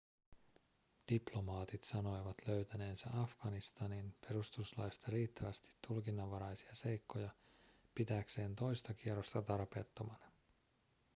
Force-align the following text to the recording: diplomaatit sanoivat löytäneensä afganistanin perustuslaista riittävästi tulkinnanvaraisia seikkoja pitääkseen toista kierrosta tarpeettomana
diplomaatit 1.09 1.83
sanoivat 1.83 2.35
löytäneensä 2.47 3.09
afganistanin 3.13 4.15
perustuslaista 4.27 5.11
riittävästi 5.11 5.69
tulkinnanvaraisia 5.87 6.73
seikkoja 6.75 7.29
pitääkseen 7.95 8.55
toista 8.55 8.93
kierrosta 8.93 9.41
tarpeettomana 9.41 10.31